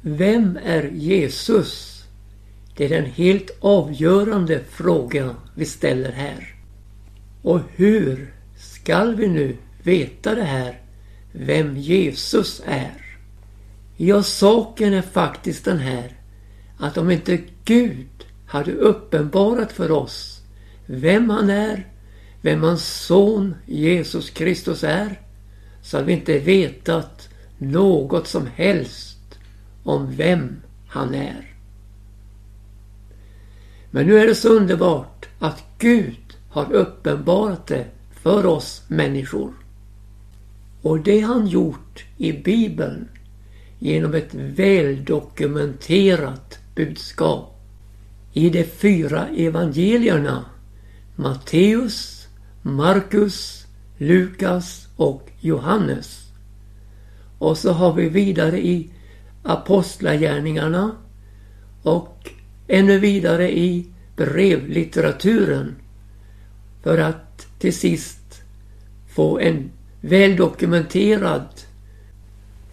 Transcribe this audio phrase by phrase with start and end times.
[0.00, 2.02] Vem är Jesus?
[2.76, 6.54] Det är den helt avgörande frågan vi ställer här.
[7.42, 10.80] Och hur skall vi nu veta det här,
[11.32, 13.18] vem Jesus är?
[13.96, 16.12] Ja, saken är faktiskt den här
[16.78, 20.42] att om inte Gud hade uppenbarat för oss
[20.86, 21.86] vem han är,
[22.42, 25.20] vem hans son Jesus Kristus är,
[25.82, 27.28] så hade vi inte vetat
[27.58, 29.07] något som helst
[29.88, 31.54] om vem han är.
[33.90, 39.52] Men nu är det så underbart att Gud har uppenbarat det för oss människor.
[40.82, 43.08] Och det han gjort i Bibeln
[43.78, 47.54] genom ett väldokumenterat budskap.
[48.32, 50.44] I de fyra evangelierna
[51.16, 52.28] Matteus,
[52.62, 53.66] Markus,
[53.98, 56.24] Lukas och Johannes.
[57.38, 58.90] Och så har vi vidare i
[59.48, 60.96] Apostlagärningarna
[61.82, 62.30] och
[62.66, 63.86] ännu vidare i
[64.16, 65.76] brevlitteraturen
[66.82, 68.42] för att till sist
[69.14, 71.48] få en väldokumenterad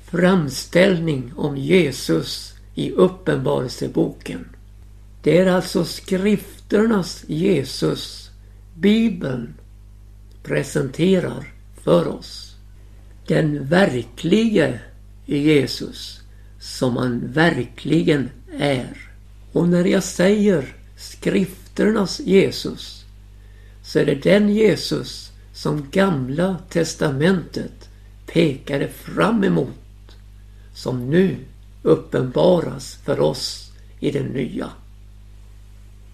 [0.03, 4.49] framställning om Jesus i Uppenbarelseboken.
[5.23, 8.31] Det är alltså skrifternas Jesus,
[8.73, 9.53] Bibeln,
[10.43, 12.55] presenterar för oss.
[13.27, 14.79] Den verklige
[15.25, 16.24] Jesus
[16.65, 18.97] som han verkligen är.
[19.51, 23.05] Och när jag säger skrifternas Jesus
[23.83, 27.89] så är det den Jesus som Gamla testamentet
[28.25, 30.17] pekade fram emot
[30.73, 31.37] som nu
[31.83, 34.69] uppenbaras för oss i det nya.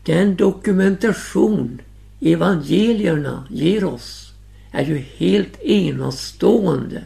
[0.05, 1.81] Den dokumentation
[2.19, 4.33] evangelierna ger oss
[4.71, 7.03] är ju helt enastående.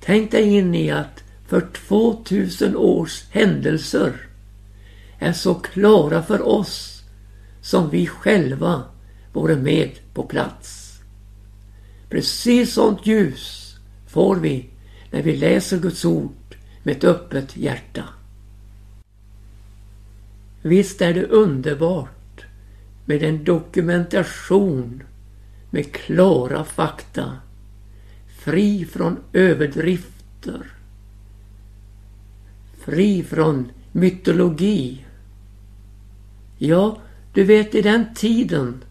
[0.00, 4.12] Tänk dig in i att för 2000 års händelser
[5.18, 7.02] är så klara för oss
[7.60, 8.82] som vi själva
[9.32, 10.98] vore med på plats.
[12.08, 13.76] Precis sånt ljus
[14.08, 14.70] får vi
[15.10, 18.04] när vi läser Guds ord med ett öppet hjärta.
[20.62, 22.44] Visst är det underbart
[23.04, 25.02] med en dokumentation
[25.70, 27.36] med klara fakta,
[28.38, 30.79] fri från överdrifter,
[32.90, 35.04] fri från mytologi.
[36.58, 36.98] Ja,
[37.34, 38.84] du vet i den tiden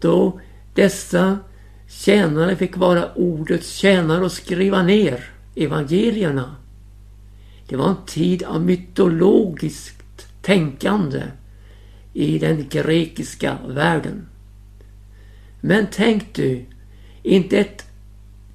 [0.00, 0.40] då
[0.74, 1.38] dessa
[1.88, 6.56] tjänare fick vara ordets tjänare och skriva ner evangelierna
[7.72, 11.22] det var en tid av mytologiskt tänkande
[12.12, 14.26] i den grekiska världen.
[15.60, 16.64] Men tänk du,
[17.22, 17.86] inte ett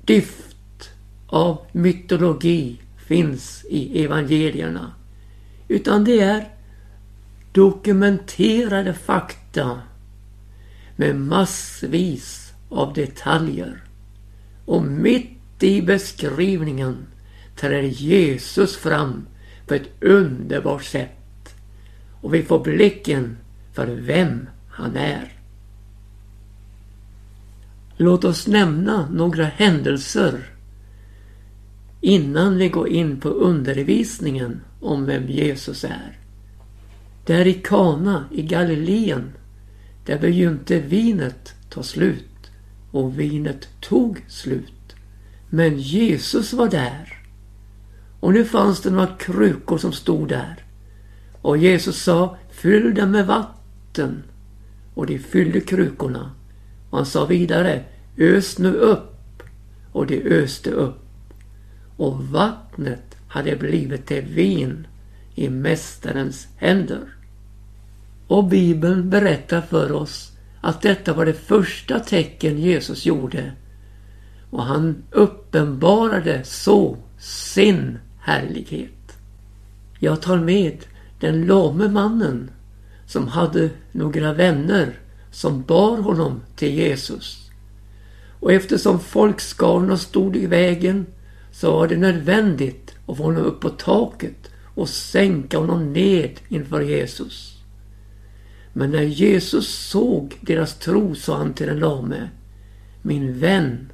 [0.05, 0.89] dyft
[1.27, 4.93] av mytologi finns i evangelierna.
[5.67, 6.47] Utan det är
[7.51, 9.81] dokumenterade fakta
[10.95, 13.83] med massvis av detaljer.
[14.65, 17.07] Och mitt i beskrivningen
[17.55, 19.27] träder Jesus fram
[19.67, 21.55] på ett underbart sätt.
[22.21, 23.37] Och vi får blicken
[23.73, 25.33] för vem han är.
[27.97, 30.56] Låt oss nämna några händelser
[32.01, 36.19] innan vi går in på undervisningen om vem Jesus är.
[37.25, 39.31] Där i Kana i Galileen,
[40.05, 42.51] där begynte vinet ta slut
[42.91, 44.95] och vinet tog slut.
[45.49, 47.17] Men Jesus var där
[48.19, 50.63] och nu fanns det några krukor som stod där.
[51.41, 54.23] Och Jesus sa, fyll dem med vatten.
[54.93, 56.31] Och de fyllde krukorna.
[56.89, 57.83] Och han sa vidare,
[58.17, 59.43] ös nu upp.
[59.91, 61.06] Och de öste upp.
[61.97, 64.87] Och vattnet hade blivit till vin
[65.35, 67.07] i Mästarens händer.
[68.27, 70.31] Och Bibeln berättar för oss
[70.61, 73.51] att detta var det första tecken Jesus gjorde.
[74.49, 79.17] Och han uppenbarade så sin härlighet.
[79.99, 80.85] Jag tar med
[81.19, 82.51] den lame mannen
[83.05, 84.99] som hade några vänner
[85.31, 87.51] som bar honom till Jesus.
[88.39, 91.05] Och eftersom folkskarorna stod i vägen
[91.59, 96.81] så var det nödvändigt att få honom upp på taket och sänka honom ned inför
[96.81, 97.61] Jesus.
[98.73, 102.29] Men när Jesus såg deras tro sa han till den lame
[103.01, 103.91] Min vän,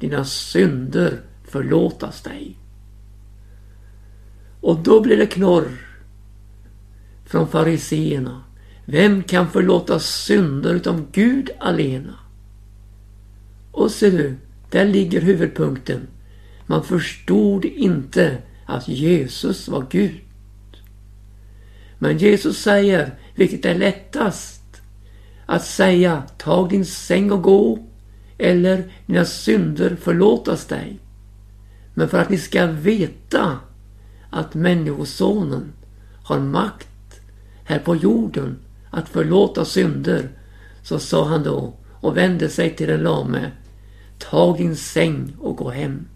[0.00, 2.58] dina synder förlåtas dig.
[4.60, 5.86] Och då blir det knorr
[7.24, 8.44] från fariseerna.
[8.84, 12.14] Vem kan förlåta synder utom Gud alena?
[13.72, 14.36] Och ser du,
[14.70, 16.06] där ligger huvudpunkten.
[16.66, 20.20] Man förstod inte att Jesus var Gud.
[21.98, 24.82] Men Jesus säger, vilket är lättast,
[25.46, 27.78] att säga tag din säng och gå
[28.38, 30.98] eller dina synder förlåtas dig.
[31.94, 33.58] Men för att ni ska veta
[34.30, 35.72] att Människosonen
[36.24, 37.20] har makt
[37.64, 38.56] här på jorden
[38.90, 40.28] att förlåta synder
[40.82, 43.52] så sa han då och vände sig till den lame
[44.18, 46.06] Tag din säng och gå hem.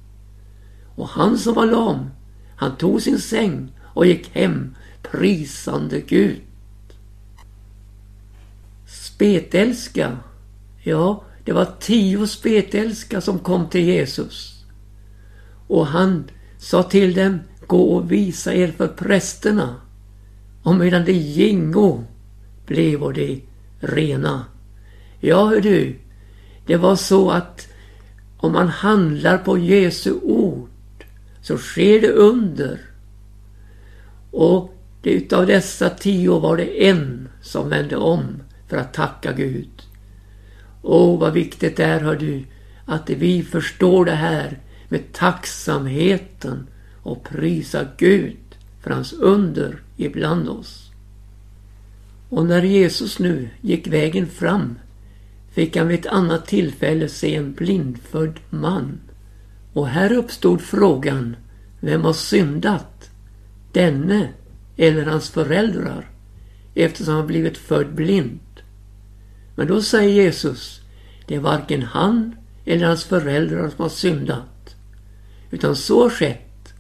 [0.99, 2.11] Och han som var lam,
[2.57, 6.41] han tog sin säng och gick hem prisande Gud.
[8.87, 10.19] Spetälska.
[10.83, 14.65] Ja, det var tio spetälska som kom till Jesus.
[15.69, 19.77] Och han sa till dem, gå och visa er för prästerna.
[20.63, 22.05] Och medan de gingo
[22.67, 23.43] blev de
[23.81, 24.45] rena.
[25.21, 25.99] Ja, hör du.
[26.67, 27.69] Det var så att
[28.37, 30.68] om man handlar på Jesu ord
[31.49, 32.81] så sker det under.
[34.31, 39.83] Och utav dessa tio var det en som vände om för att tacka Gud.
[40.83, 42.45] Åh, vad viktigt det är, hör du,
[42.85, 44.59] att vi förstår det här
[44.89, 46.67] med tacksamheten
[47.03, 50.91] och prisa Gud för hans under ibland oss.
[52.29, 54.79] Och när Jesus nu gick vägen fram
[55.51, 59.01] fick han vid ett annat tillfälle se en blindfödd man.
[59.73, 61.37] Och här uppstod frågan,
[61.81, 63.11] vem har syndat?
[63.73, 64.29] Denne
[64.77, 66.11] eller hans föräldrar?
[66.75, 68.41] Eftersom han blivit född blind.
[69.55, 70.81] Men då säger Jesus,
[71.27, 74.77] det är varken han eller hans föräldrar som har syndat.
[75.51, 76.75] Utan så har skett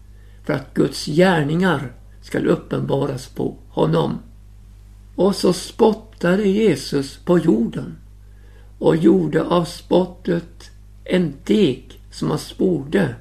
[0.45, 1.93] för att Guds gärningar
[2.23, 4.19] skall uppenbaras på honom.
[5.17, 7.99] Och så spottade Jesus på jorden
[8.79, 10.71] och gjorde av spottet
[11.05, 13.15] en deg som han sporde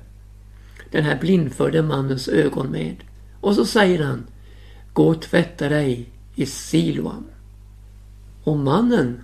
[0.92, 2.96] den här blindfödde mannens ögon med.
[3.42, 4.28] Och så säger han
[4.94, 7.26] Gå och tvätta dig i Siloam.
[8.44, 9.22] Och mannen,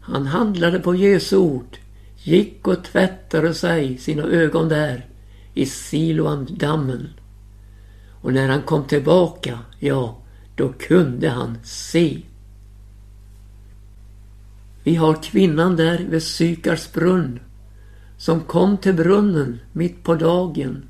[0.00, 1.78] han handlade på Jesu ord,
[2.16, 5.06] gick och tvättade sig sina ögon där
[5.54, 7.08] i Siloam-dammen.
[8.20, 10.18] Och när han kom tillbaka, ja,
[10.56, 12.22] då kunde han se.
[14.82, 17.40] Vi har kvinnan där vid Sykars brunn
[18.18, 20.82] som kom till brunnen mitt på dagen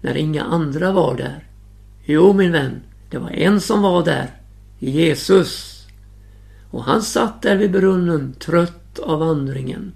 [0.00, 1.48] när inga andra var där.
[2.04, 4.30] Jo, min vän, det var en som var där.
[4.78, 5.84] Jesus.
[6.70, 9.92] Och han satt där vid brunnen trött av vandringen.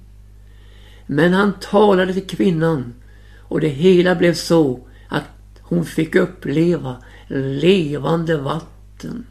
[1.06, 2.94] Men han talade till kvinnan
[3.38, 5.24] och det hela blev så att
[5.60, 6.96] hon fick uppleva
[7.28, 9.26] levande vatten.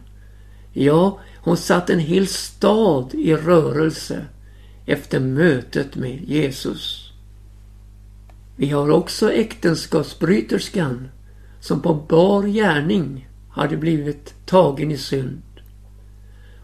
[0.73, 4.25] Ja, hon satte en hel stad i rörelse
[4.85, 7.06] efter mötet med Jesus.
[8.59, 11.09] Vi har också äktenskapsbryterskan
[11.59, 15.42] som på bar gärning hade blivit tagen i synd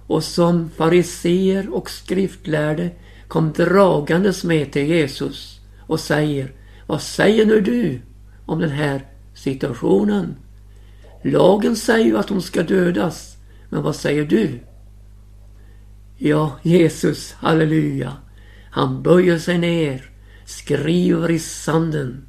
[0.08, 2.92] och som fariseer och skriftlärde
[3.28, 6.52] kom dragandes med till Jesus och säger
[6.88, 8.02] Vad säger nu du
[8.46, 10.36] om den här situationen?
[11.24, 13.38] Lagen säger ju att hon ska dödas,
[13.70, 14.60] men vad säger du?
[16.18, 18.14] Ja, Jesus, halleluja.
[18.72, 20.10] Han böjer sig ner,
[20.46, 22.26] skriver i sanden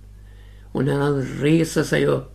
[0.72, 2.34] och när han reser sig upp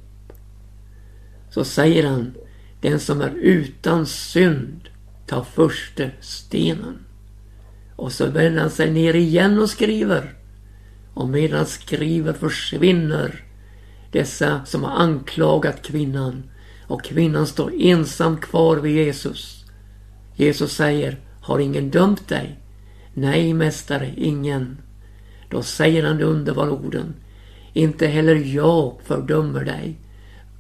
[1.50, 2.34] så säger han
[2.82, 4.90] den som är utan synd
[5.28, 6.98] tar förste stenen.
[7.96, 10.34] Och så vänder han sig ner igen och skriver.
[11.14, 13.44] Och medan han skriver försvinner
[14.12, 16.44] dessa som har anklagat kvinnan.
[16.88, 19.66] Och kvinnan står ensam kvar vid Jesus.
[20.36, 22.60] Jesus säger, har ingen dömt dig?
[23.14, 24.78] Nej, mästare, ingen.
[25.50, 27.14] Då säger han de underbara orden.
[27.74, 29.98] Inte heller jag fördömer dig.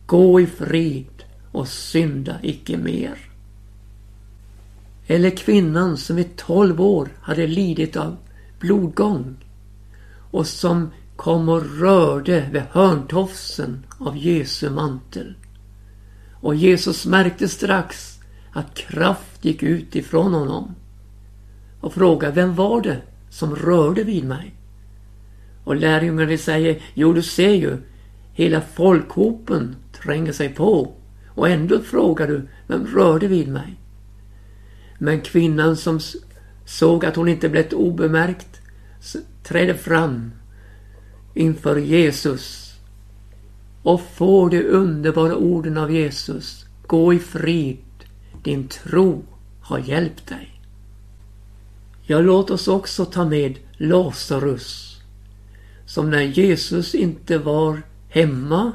[0.05, 3.17] Gå i frid och synda icke mer.
[5.07, 8.17] Eller kvinnan som i tolv år hade lidit av
[8.59, 9.35] blodgång
[10.31, 15.35] och som kom och rörde vid hörntofsen av Jesu mantel.
[16.41, 18.19] Och Jesus märkte strax
[18.51, 20.75] att kraft gick ut ifrån honom
[21.81, 24.58] och frågade vem var det som rörde vid mig?
[25.63, 27.77] Och lärjungarna säger, jo du ser ju,
[28.33, 30.93] hela folkhopen tränger sig på
[31.27, 33.75] och ändå frågar du, vem rörde vid mig?
[34.97, 35.99] Men kvinnan som
[36.65, 38.61] såg att hon inte blivit obemärkt
[39.43, 40.31] trädde fram
[41.33, 42.73] inför Jesus
[43.83, 46.65] och får de underbara orden av Jesus.
[46.87, 47.77] Gå i frid,
[48.43, 49.23] din tro
[49.61, 50.61] har hjälpt dig.
[52.01, 54.98] Ja, låt oss också ta med Lazarus
[55.89, 58.71] som när Jesus inte var hemma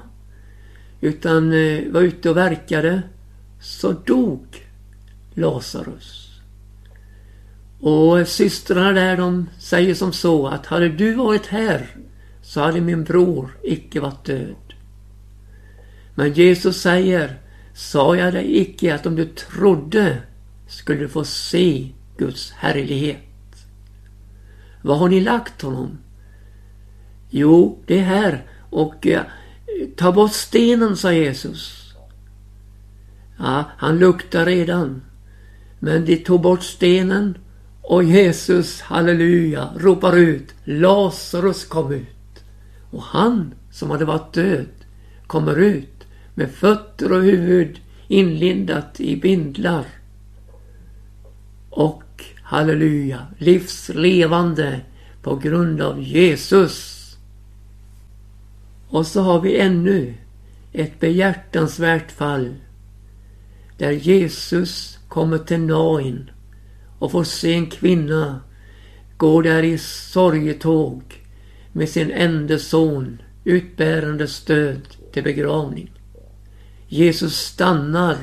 [1.01, 3.03] utan eh, var ute och verkade
[3.61, 4.47] så dog
[5.35, 6.41] Lazarus.
[7.81, 11.97] Och systrarna där de säger som så att hade du varit här
[12.43, 14.75] så hade min bror icke varit död.
[16.15, 17.41] Men Jesus säger,
[17.75, 20.23] sa jag dig icke att om du trodde
[20.67, 23.67] skulle du få se Guds härlighet.
[24.83, 25.99] Var har ni lagt honom?
[27.37, 29.23] Jo, det är här och eh,
[29.97, 31.93] ta bort stenen, sa Jesus.
[33.39, 35.03] Ja, han luktar redan.
[35.79, 37.39] Men de tog bort stenen
[37.83, 42.45] och Jesus, halleluja, ropar ut Lazarus kom ut.
[42.91, 44.67] Och han som hade varit död
[45.27, 49.85] kommer ut med fötter och huvud inlindat i bindlar.
[51.71, 54.81] Och halleluja, livslevande
[55.23, 57.04] på grund av Jesus.
[58.89, 60.15] Och så har vi ännu
[60.73, 62.55] ett behjärtansvärt fall
[63.79, 66.31] där Jesus kommer till Nain
[66.99, 68.41] och får se en kvinna
[69.17, 71.03] gå där i sorgetåg
[71.73, 74.81] med sin enda son utbärande stöd
[75.13, 75.91] till begravning.
[76.89, 78.17] Jesus stannar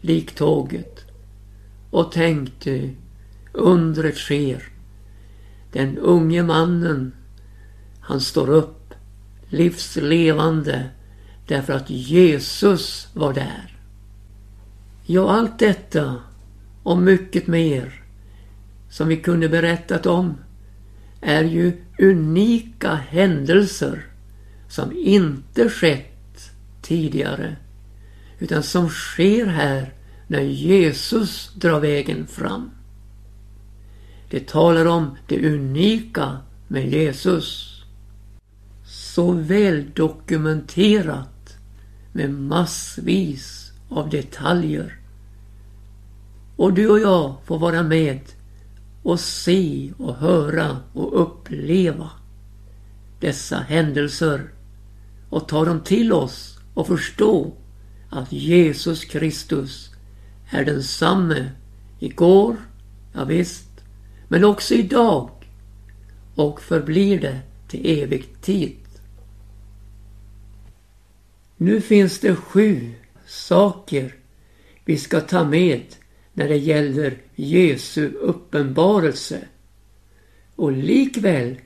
[0.00, 1.04] likt tåget
[1.90, 2.90] och tänkte
[3.52, 4.62] undret sker.
[5.72, 7.12] Den unge mannen
[8.00, 8.83] han står upp
[9.54, 10.88] livslevande
[11.46, 13.76] därför att Jesus var där.
[15.06, 16.16] Ja, allt detta
[16.82, 18.02] och mycket mer
[18.90, 20.34] som vi kunde berättat om
[21.20, 24.06] är ju unika händelser
[24.68, 26.50] som inte skett
[26.82, 27.56] tidigare
[28.38, 29.92] utan som sker här
[30.26, 32.70] när Jesus drar vägen fram.
[34.30, 37.73] Det talar om det unika med Jesus.
[39.14, 41.56] Så väl dokumenterat
[42.12, 44.98] med massvis av detaljer.
[46.56, 48.20] Och du och jag får vara med
[49.02, 52.10] och se och höra och uppleva
[53.20, 54.52] dessa händelser
[55.30, 57.54] och ta dem till oss och förstå
[58.10, 59.90] att Jesus Kristus
[60.50, 61.50] är densamme
[61.98, 62.56] igår,
[63.12, 63.70] ja visst,
[64.28, 65.30] men också idag
[66.34, 68.76] och förblir det till evig tid.
[71.56, 72.92] Nu finns det sju
[73.26, 74.14] saker
[74.84, 75.82] vi ska ta med
[76.32, 79.40] när det gäller Jesu uppenbarelse.
[80.56, 81.56] Och likväl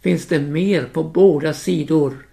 [0.00, 2.26] finns det mer på båda sidor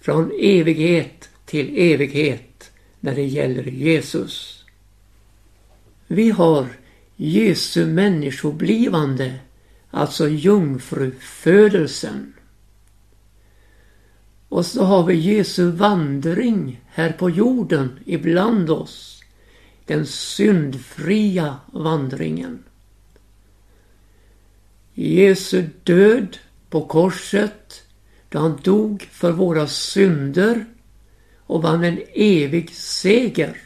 [0.00, 4.64] från evighet till evighet när det gäller Jesus.
[6.06, 6.66] Vi har
[7.16, 9.34] Jesu människoblivande,
[9.90, 12.32] alltså jungfrufödelsen.
[14.50, 19.22] Och så har vi Jesu vandring här på jorden ibland oss
[19.84, 22.64] den syndfria vandringen.
[24.94, 26.38] Jesu död
[26.70, 27.82] på korset
[28.28, 30.64] då han dog för våra synder
[31.38, 33.56] och vann en evig seger.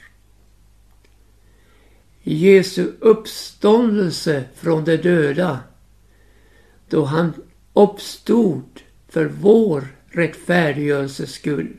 [2.23, 5.59] Jesu uppståndelse från de döda
[6.89, 7.33] då han
[7.73, 11.77] uppstod för vår rättfärdiggörelses skull.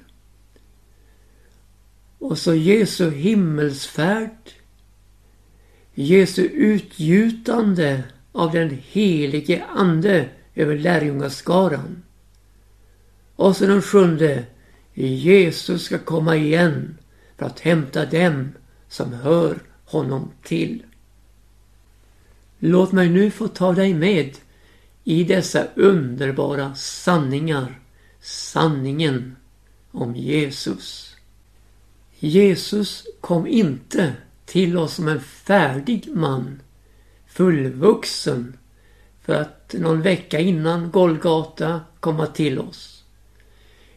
[2.19, 4.51] Och så Jesu himmelsfärd.
[5.93, 12.03] Jesu utgjutande av den helige Ande över lärjungaskaran.
[13.35, 14.43] Och så den sjunde.
[14.93, 16.97] Jesus ska komma igen
[17.37, 18.51] för att hämta dem
[18.87, 20.83] som hör honom till.
[22.59, 24.37] Låt mig nu få ta dig med
[25.03, 27.79] i dessa underbara sanningar.
[28.25, 29.35] Sanningen
[29.91, 31.15] om Jesus.
[32.19, 34.13] Jesus kom inte
[34.45, 36.61] till oss som en färdig man,
[37.27, 38.57] fullvuxen,
[39.21, 43.03] för att någon vecka innan Golgata komma till oss.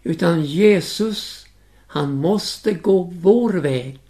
[0.02, 1.46] Utan Jesus,
[1.86, 4.00] han måste gå vår väg.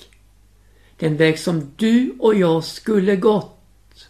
[0.97, 4.09] Den väg som du och jag skulle gått,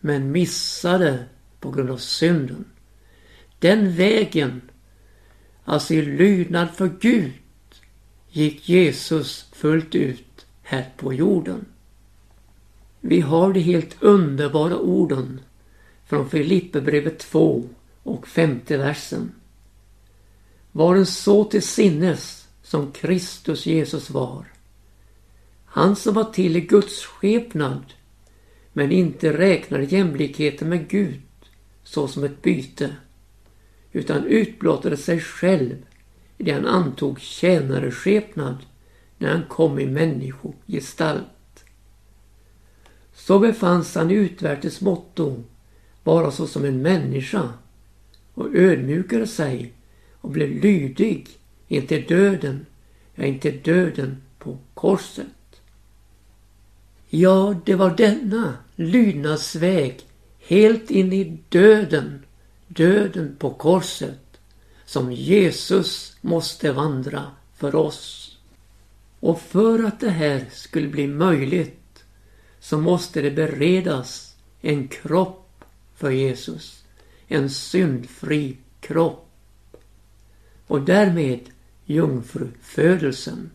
[0.00, 1.24] men missade
[1.60, 2.64] på grund av synden.
[3.58, 4.69] Den vägen,
[5.70, 7.32] alltså i lydnad för Gud,
[8.30, 11.64] gick Jesus fullt ut här på jorden.
[13.00, 15.40] Vi har de helt underbara orden
[16.06, 17.64] från Filipperbrevet 2
[18.02, 19.32] och femte versen.
[20.72, 24.44] Var en så till sinnes som Kristus Jesus var.
[25.64, 27.84] Han som var till i Guds skepnad
[28.72, 31.20] men inte räknade jämlikheten med Gud
[31.82, 32.96] såsom ett byte
[33.92, 35.76] utan utblottade sig själv
[36.38, 38.56] i det han antog tjänareskepnad
[39.18, 41.64] när han kom i människogestalt.
[43.14, 45.42] Så befanns han i utvärtes motto
[46.04, 47.48] bara såsom en människa
[48.34, 49.72] och ödmjukade sig
[50.14, 51.28] och blev lydig
[51.68, 52.66] intill döden,
[53.14, 55.26] ja inte döden på korset.
[57.08, 60.00] Ja, det var denna lydnadsväg
[60.38, 62.24] helt in i döden,
[62.72, 64.40] döden på korset,
[64.84, 68.36] som Jesus måste vandra för oss.
[69.20, 72.04] Och för att det här skulle bli möjligt
[72.60, 75.64] så måste det beredas en kropp
[75.96, 76.84] för Jesus.
[77.28, 79.26] En syndfri kropp.
[80.66, 81.40] Och därmed
[81.84, 83.50] jungfrufödelsen.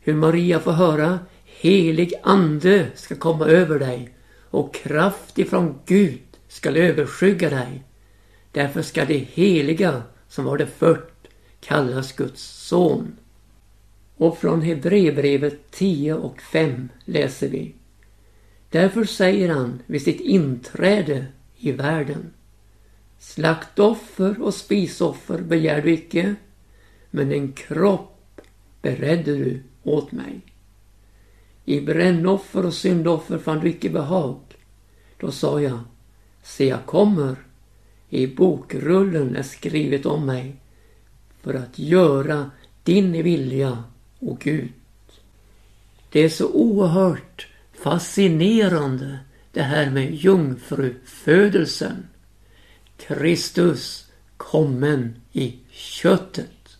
[0.00, 4.14] Hur Maria får höra helig ande ska komma över dig
[4.50, 7.82] och kraft ifrån Gud skall överskygga dig.
[8.52, 11.28] Därför skall det heliga som var det fört
[11.60, 13.16] kallas Guds son.
[14.16, 17.74] Och från Hebreerbrevet 10 och 5 läser vi.
[18.70, 21.26] Därför säger han vid sitt inträde
[21.56, 22.32] i världen.
[23.18, 26.34] Slaktoffer och spisoffer begär du icke,
[27.10, 28.40] men en kropp
[28.82, 30.40] beredde du åt mig.
[31.64, 34.40] I brännoffer och syndoffer fann du icke behag.
[35.20, 35.80] Då sa jag,
[36.46, 37.36] se jag kommer.
[38.08, 40.56] I bokrullen är skrivet om mig
[41.42, 42.50] för att göra
[42.82, 43.84] din vilja,
[44.18, 44.72] och Gud.
[46.10, 49.18] Det är så oerhört fascinerande
[49.52, 52.06] det här med jungfrufödelsen.
[52.96, 56.78] Kristus kommen i köttet.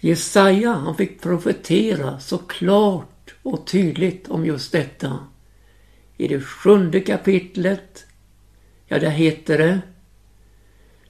[0.00, 5.18] Jesaja han fick profetera så klart och tydligt om just detta.
[6.16, 8.06] I det sjunde kapitlet,
[8.86, 9.80] ja där heter det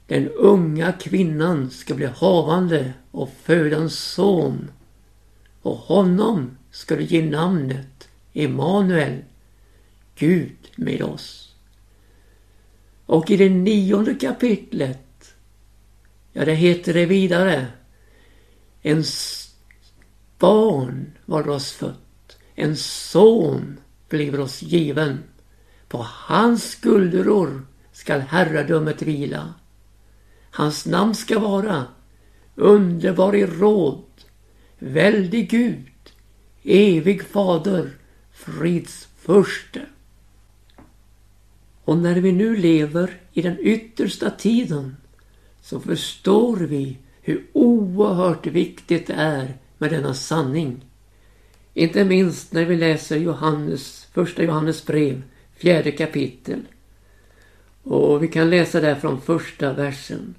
[0.07, 4.71] Den unga kvinnan ska bli havande och föda en son
[5.61, 9.23] och honom ska du ge namnet Emanuel,
[10.15, 11.55] Gud med oss.
[13.05, 15.35] Och i det nionde kapitlet,
[16.33, 17.67] ja det heter det vidare,
[18.81, 19.03] en
[20.39, 25.23] barn var oss fött en son bliver oss given.
[25.87, 29.53] På hans skuldror skall herradömet vila.
[30.51, 31.85] Hans namn ska vara
[32.55, 34.03] underbar i råd,
[34.79, 36.13] väldig Gud,
[36.63, 37.89] evig fader,
[38.31, 39.85] fridsförste.
[41.83, 44.95] Och när vi nu lever i den yttersta tiden
[45.61, 50.85] så förstår vi hur oerhört viktigt det är med denna sanning.
[51.77, 55.21] Inte minst när vi läser Johannes, första Johannes brev,
[55.55, 56.61] fjärde kapitel.
[57.83, 60.35] Och vi kan läsa där från första versen.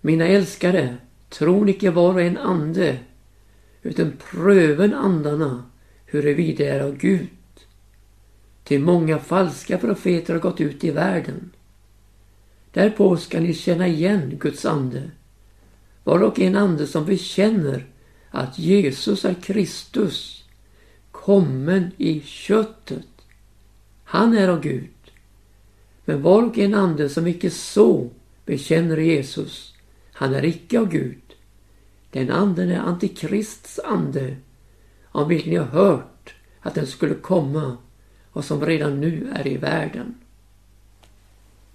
[0.00, 0.96] Mina älskade,
[1.28, 2.98] tron icke var och en ande,
[3.82, 5.64] utan pröven andarna
[6.06, 7.28] huruvida är av Gud.
[8.64, 11.50] Till många falska profeter har gått ut i världen.
[12.72, 15.10] Därpå ska ni känna igen Guds ande.
[16.04, 17.86] Var och en ande som bekänner
[18.36, 20.44] att Jesus är Kristus,
[21.10, 23.06] kommen i köttet.
[24.04, 24.90] Han är av Gud.
[26.04, 28.10] Men var och en ande som icke så
[28.44, 29.74] bekänner Jesus,
[30.12, 31.22] han är icke av Gud.
[32.10, 34.36] Den anden är antikrists ande,
[35.04, 37.76] om vilken jag hört att den skulle komma
[38.32, 40.14] och som redan nu är i världen.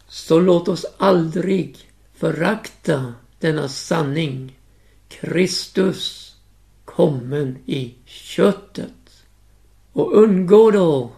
[0.07, 1.77] Så låt oss aldrig
[2.13, 4.57] förakta denna sanning.
[5.07, 6.20] Kristus
[7.01, 9.23] kommen i köttet.
[9.91, 11.11] Och undgå då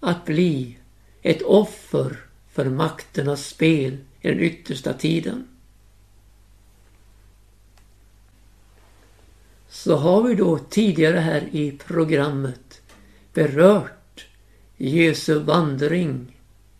[0.00, 0.78] att bli
[1.22, 2.20] ett offer
[2.50, 5.48] för makternas spel i den yttersta tiden.
[9.68, 12.80] Så har vi då tidigare här i programmet
[13.32, 14.26] berört
[14.76, 16.36] Jesu vandring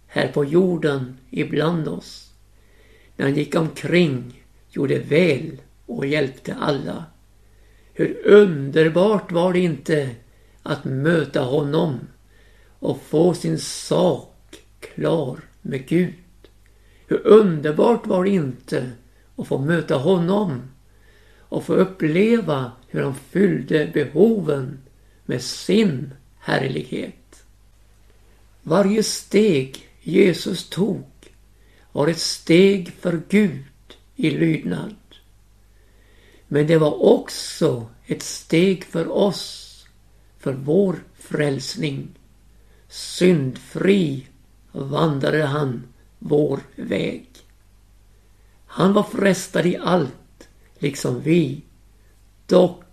[0.07, 2.33] här på jorden ibland oss.
[3.17, 7.05] När han gick omkring, gjorde väl och hjälpte alla.
[7.99, 10.11] Hur underbart var det inte
[10.63, 12.01] att möta honom
[12.79, 16.15] och få sin sak klar med Gud.
[17.07, 18.91] Hur underbart var det inte
[19.37, 20.63] att få möta honom
[21.39, 24.79] och få uppleva hur han fyllde behoven
[25.25, 27.45] med sin härlighet.
[28.63, 31.05] Varje steg Jesus tog
[31.93, 33.65] var ett steg för Gud
[34.17, 34.95] i lydnad.
[36.49, 39.65] Men det var också ett steg för oss,
[40.39, 42.09] för vår frälsning.
[42.89, 44.27] Syndfri
[44.73, 45.85] vandrade han
[46.19, 47.29] vår väg.
[48.67, 51.63] Han var frestad i allt, liksom vi,
[52.47, 52.85] dock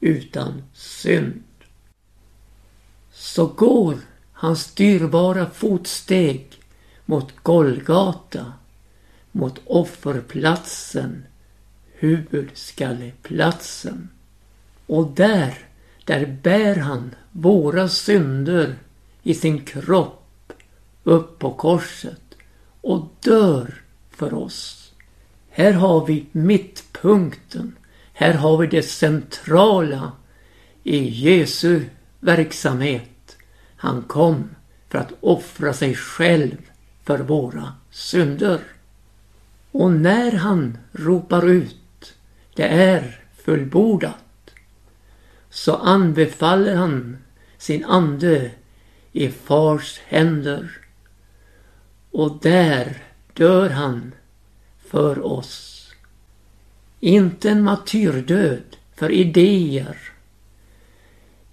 [0.00, 1.42] utan synd.
[3.12, 3.98] så går
[4.32, 6.60] hans dyrbara fotsteg
[7.04, 8.52] mot Golgata,
[9.32, 11.24] mot offerplatsen,
[12.00, 14.08] huvudskalleplatsen.
[14.86, 15.54] Och där,
[16.04, 18.74] där bär han våra synder
[19.22, 20.52] i sin kropp
[21.04, 22.22] upp på korset
[22.80, 23.74] och dör
[24.10, 24.92] för oss.
[25.50, 27.76] Här har vi mittpunkten.
[28.12, 30.12] Här har vi det centrala
[30.82, 31.84] i Jesu
[32.20, 33.36] verksamhet.
[33.76, 34.50] Han kom
[34.88, 36.56] för att offra sig själv
[37.04, 38.60] för våra synder.
[39.70, 41.79] Och när han ropar ut
[42.60, 44.50] det är fullbordat
[45.50, 47.18] så anbefaller han
[47.58, 48.50] sin ande
[49.12, 50.70] i fars händer
[52.10, 53.02] och där
[53.34, 54.12] dör han
[54.86, 55.86] för oss.
[57.00, 59.96] Inte en martyrdöd för idéer.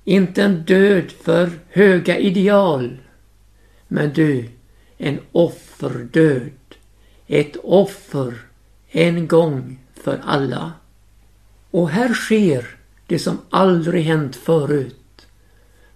[0.04, 2.98] Inte en död för höga ideal.
[3.88, 4.50] Men du,
[4.98, 6.52] en offerdöd.
[7.28, 8.34] Ett offer
[8.90, 10.74] en gång för alla.
[11.72, 12.78] Och här sker
[13.08, 15.28] det som aldrig hänt förut.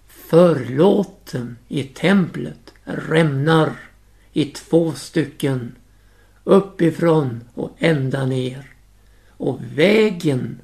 [0.06, 3.72] Förlåten i templet rämnar
[4.32, 5.74] i två stycken
[6.44, 8.66] uppifrån och ända ner.
[9.28, 10.60] Och vägen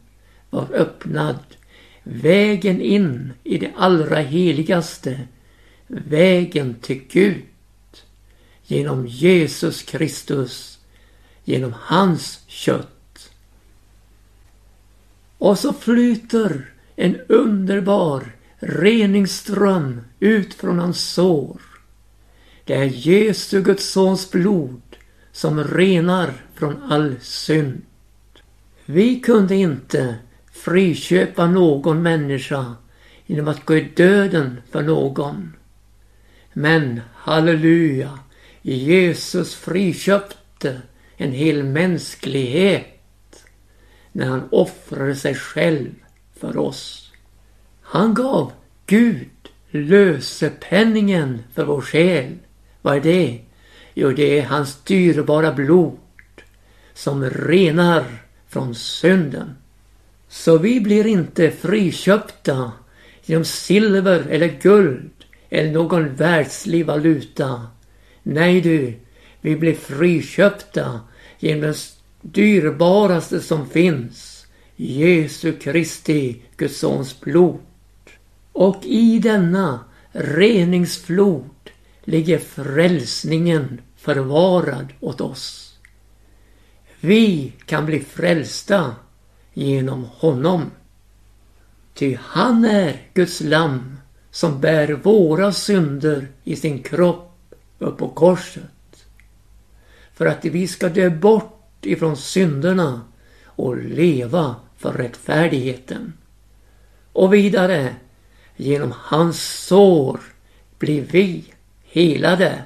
[0.51, 1.39] var öppnad.
[2.03, 5.21] Vägen in i det allra heligaste.
[5.87, 7.45] Vägen till Gud.
[8.67, 10.79] Genom Jesus Kristus.
[11.45, 12.98] Genom hans kött.
[15.39, 18.25] Och så flyter en underbar
[18.59, 21.61] reningsström ut från hans sår.
[22.65, 24.83] Det är Jesu Guds sons blod
[25.33, 27.83] som renar från all synd.
[28.87, 30.15] Vi kunde inte
[30.53, 32.75] friköpa någon människa
[33.27, 35.53] genom att gå i döden för någon.
[36.53, 38.19] Men halleluja,
[38.63, 40.81] Jesus friköpte
[41.17, 42.98] en hel mänsklighet
[44.19, 45.91] när han offrade sig själv
[46.41, 47.13] för oss.
[47.83, 48.53] Han gav
[48.87, 49.29] Gud
[49.71, 52.39] lösepenningen för vår själ.
[52.83, 53.41] Vad är det?
[53.95, 55.99] Jo, det är hans dyrbara blod
[56.95, 58.05] som renar
[58.49, 59.57] från synden.
[60.29, 62.73] Så vi blir inte friköpta
[63.25, 65.11] genom silver eller guld
[65.51, 67.67] eller någon världslig valuta.
[68.23, 68.95] Nej du,
[69.41, 71.01] vi blir friköpta
[71.39, 71.75] genom den
[72.23, 74.47] dyrbaraste som finns.
[74.77, 77.61] Jesu Kristi, Guds sons blod.
[78.53, 81.51] Och i denna reningsflod
[82.05, 85.79] ligger frälsningen förvarad åt oss.
[87.01, 88.95] Vi kan bli frälsta
[89.55, 90.71] genom honom.
[91.95, 93.97] Ty han är Guds lamm
[94.31, 99.07] som bär våra synder i sin kropp upp på korset.
[100.15, 103.01] För att vi ska dö bort ifrån synderna
[103.45, 106.13] och leva för rättfärdigheten.
[107.13, 107.97] Och vidare,
[108.57, 110.21] genom hans sår
[110.79, 111.45] blir vi
[111.85, 112.63] helade.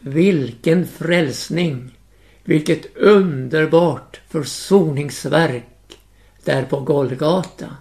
[0.00, 1.98] Vilken frälsning!
[2.44, 5.98] Vilket underbart försoningsverk
[6.44, 7.76] där på Golgata.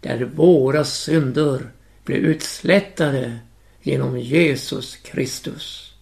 [0.00, 1.70] Där våra synder
[2.04, 3.38] blev utslättade
[3.82, 5.94] genom Jesus Kristus.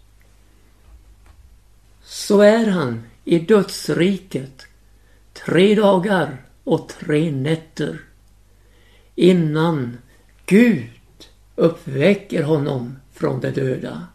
[2.03, 4.67] Så är han i dödsriket
[5.33, 8.01] tre dagar och tre nätter
[9.15, 9.99] innan
[10.47, 10.89] Gud
[11.57, 14.07] uppväcker honom från de döda.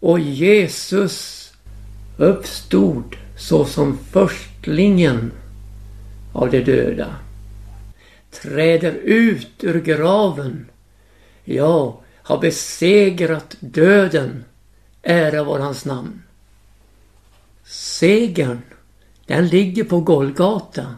[0.00, 1.52] Och Jesus
[2.16, 5.32] uppstod såsom förstlingen
[6.32, 7.16] av de döda.
[8.30, 10.66] Träder ut ur graven.
[11.44, 14.44] Ja, har besegrat döden.
[15.02, 16.22] Ära var hans namn.
[17.98, 18.62] Segern,
[19.26, 20.94] den ligger på Golgata.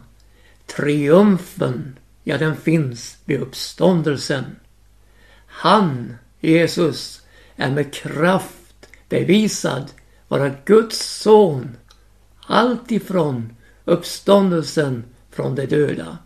[0.65, 4.45] Triumfen, ja den finns vid uppståndelsen.
[5.45, 7.21] Han, Jesus,
[7.55, 9.91] är med kraft bevisad
[10.27, 11.77] vara Guds son
[12.47, 16.17] alltifrån uppståndelsen från de döda.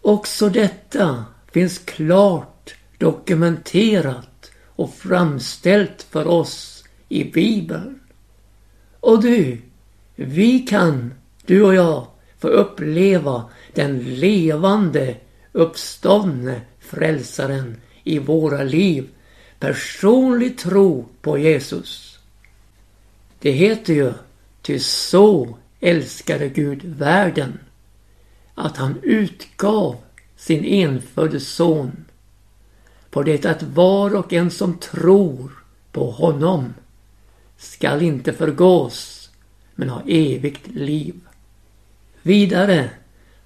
[0.00, 8.00] Också detta finns klart dokumenterat och framställt för oss i Bibeln.
[9.00, 9.62] Och du,
[10.22, 11.14] vi kan,
[11.46, 12.06] du och jag,
[12.38, 15.16] få uppleva den levande
[15.52, 19.08] uppståndne frälsaren i våra liv
[19.58, 22.18] personlig tro på Jesus.
[23.38, 24.12] Det heter ju,
[24.62, 27.58] ty så älskade Gud världen
[28.54, 29.96] att han utgav
[30.36, 32.04] sin enfödde son
[33.10, 35.50] på det att var och en som tror
[35.92, 36.74] på honom
[37.56, 39.19] skall inte förgås
[39.74, 41.14] men ha evigt liv.
[42.22, 42.90] Vidare,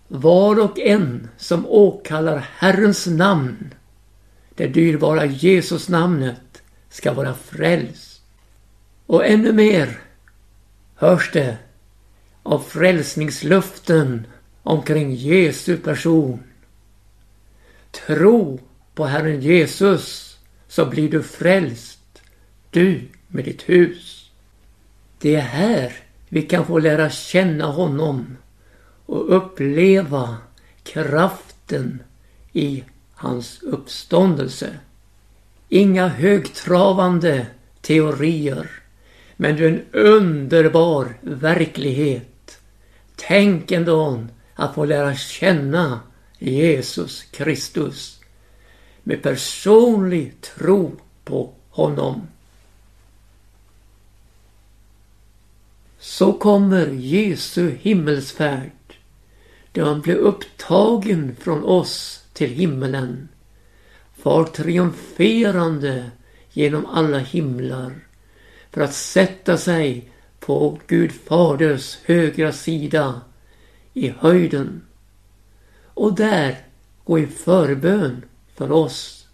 [0.08, 3.74] var och en som åkallar Herrens namn,
[4.54, 8.22] det dyrbara Jesus namnet, ska vara frälst.
[9.06, 9.98] Och ännu mer
[10.94, 11.56] hörs det
[12.42, 14.26] av frälsningsluften
[14.62, 16.42] omkring Jesu person.
[18.06, 18.60] Tro
[18.94, 22.22] på Herren Jesus så blir du frälst,
[22.70, 24.30] du med ditt hus.
[25.18, 26.03] Det är här
[26.34, 28.36] vi kan få lära känna honom
[29.06, 30.36] och uppleva
[30.82, 32.02] kraften
[32.52, 34.78] i hans uppståndelse.
[35.68, 37.46] Inga högtravande
[37.80, 38.70] teorier,
[39.36, 42.58] men en underbar verklighet.
[43.16, 46.00] Tänk ändå att få lära känna
[46.38, 48.20] Jesus Kristus
[49.02, 52.26] med personlig tro på honom.
[56.06, 58.70] Så kommer Jesu himmelsfärd
[59.72, 63.28] då han blev upptagen från oss till himmelen,
[64.16, 66.10] far triumferande
[66.52, 67.92] genom alla himlar
[68.70, 73.20] för att sätta sig på Gud faders högra sida
[73.92, 74.82] i höjden
[75.84, 76.56] och där
[77.04, 78.22] gå i förbön
[78.54, 79.28] för oss.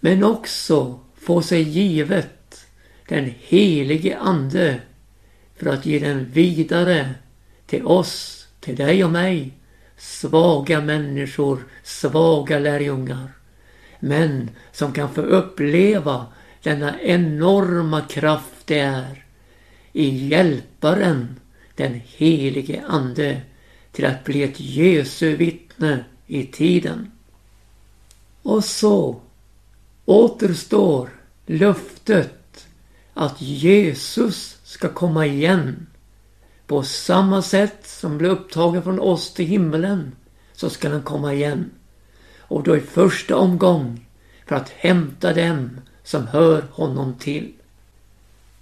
[0.00, 2.66] Men också få sig givet
[3.08, 4.80] den helige Ande
[5.62, 7.14] för att ge den vidare
[7.66, 9.52] till oss, till dig och mig,
[9.96, 13.32] svaga människor, svaga lärjungar.
[14.00, 16.26] Men som kan få uppleva
[16.62, 19.24] denna enorma kraft det är
[19.92, 21.40] i Hjälparen,
[21.74, 23.40] den helige Ande,
[23.92, 27.12] till att bli ett Jesu vittne i tiden.
[28.42, 29.20] Och så
[30.04, 31.08] återstår
[31.46, 32.66] löftet
[33.14, 35.86] att Jesus ska komma igen.
[36.66, 40.12] På samma sätt som blev upptagen från oss till himmelen
[40.52, 41.70] så ska han komma igen.
[42.38, 44.06] Och då i första omgång
[44.46, 47.52] för att hämta dem som hör honom till.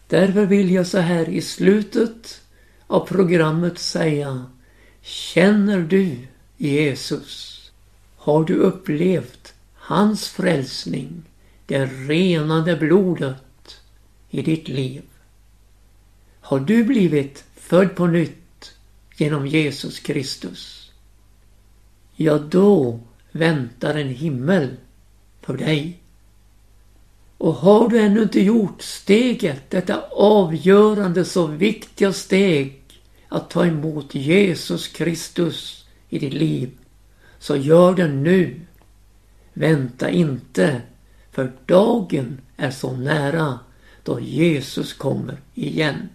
[0.09, 2.41] Därför vill jag så här i slutet
[2.87, 4.45] av programmet säga
[5.03, 6.17] Känner du
[6.57, 7.57] Jesus?
[8.17, 11.23] Har du upplevt hans frälsning,
[11.67, 13.81] det renande blodet
[14.31, 15.03] i ditt liv?
[16.51, 18.73] Har du blivit född på nytt
[19.17, 20.91] genom Jesus Kristus?
[22.17, 23.01] Ja, då
[23.33, 24.77] väntar en himmel
[25.41, 26.01] för dig.
[27.39, 32.83] Och har du ännu inte gjort steget, detta avgörande så viktiga steg
[33.29, 36.71] att ta emot Jesus Kristus i ditt liv,
[37.39, 38.61] så gör det nu.
[39.53, 40.83] Vänta inte,
[41.33, 43.59] för dagen är så nära
[44.03, 46.09] då Jesus kommer igen.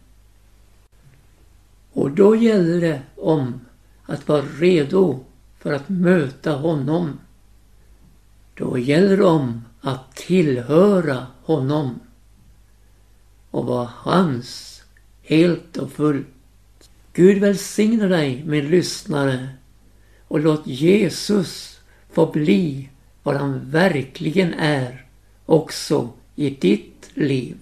[1.96, 3.60] Och då gäller det om
[4.06, 5.26] att vara redo
[5.60, 7.20] för att möta honom.
[8.54, 12.00] Då gäller det om att tillhöra honom
[13.52, 14.82] och vara hans
[15.22, 16.28] helt och fullt.
[17.14, 19.50] Gud välsigne dig min lyssnare
[20.28, 21.80] och låt Jesus
[22.12, 22.90] få bli
[23.24, 25.06] vad han verkligen är
[25.46, 27.58] också i ditt liv.